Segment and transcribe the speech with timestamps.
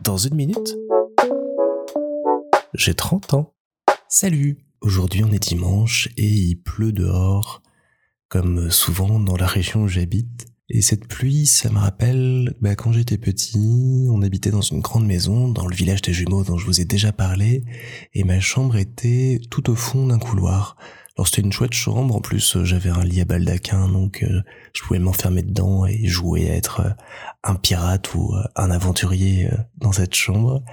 [0.00, 0.76] Dans une minute,
[2.74, 3.54] j'ai 30 ans.
[4.08, 7.62] Salut Aujourd'hui on est dimanche et il pleut dehors,
[8.28, 10.46] comme souvent dans la région où j'habite.
[10.70, 15.06] Et cette pluie, ça me rappelle bah, quand j'étais petit, on habitait dans une grande
[15.06, 17.64] maison dans le village des jumeaux dont je vous ai déjà parlé,
[18.14, 20.76] et ma chambre était tout au fond d'un couloir.
[21.20, 24.40] Alors c'était une chouette chambre, en plus j'avais un lit à baldaquin, donc euh,
[24.72, 26.90] je pouvais m'enfermer dedans et jouer à être euh,
[27.44, 30.64] un pirate ou euh, un aventurier dans cette chambre.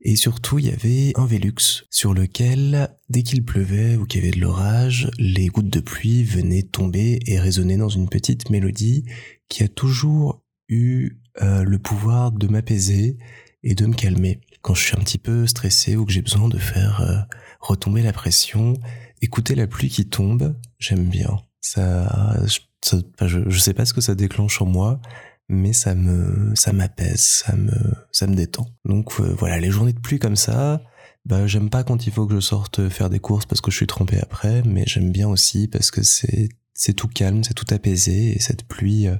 [0.00, 4.22] Et surtout, il y avait un Velux sur lequel, dès qu'il pleuvait ou qu'il y
[4.22, 9.04] avait de l'orage, les gouttes de pluie venaient tomber et résonner dans une petite mélodie
[9.48, 13.18] qui a toujours eu euh, le pouvoir de m'apaiser
[13.62, 14.40] et de me calmer.
[14.62, 17.18] Quand je suis un petit peu stressé ou que j'ai besoin de faire euh,
[17.60, 18.74] retomber la pression,
[19.20, 21.38] écouter la pluie qui tombe, j'aime bien.
[21.60, 22.36] Ça,
[22.80, 25.00] ça je, je sais pas ce que ça déclenche en moi,
[25.48, 27.72] mais ça me ça m'apaise, ça me
[28.10, 28.66] ça me détend.
[28.84, 30.82] Donc euh, voilà, les journées de pluie comme ça,
[31.24, 33.76] bah j'aime pas quand il faut que je sorte faire des courses parce que je
[33.76, 37.66] suis trempé après, mais j'aime bien aussi parce que c'est c'est tout calme, c'est tout
[37.70, 39.16] apaisé et cette pluie euh,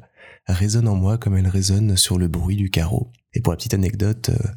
[0.47, 3.11] résonne en moi comme elle résonne sur le bruit du carreau.
[3.35, 4.49] Et pour la petite anecdote, euh,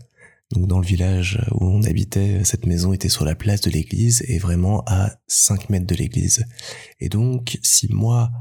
[0.52, 4.24] donc dans le village où on habitait, cette maison était sur la place de l'église
[4.28, 6.46] et vraiment à 5 mètres de l'église.
[7.00, 8.32] Et donc si moi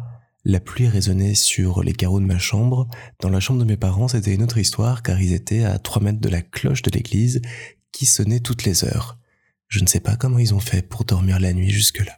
[0.44, 2.88] la pluie résonnait sur les carreaux de ma chambre.
[3.20, 6.02] Dans la chambre de mes parents, c'était une autre histoire car ils étaient à 3
[6.02, 7.40] mètres de la cloche de l'église
[7.92, 9.18] qui sonnait toutes les heures.
[9.68, 12.16] Je ne sais pas comment ils ont fait pour dormir la nuit jusque-là.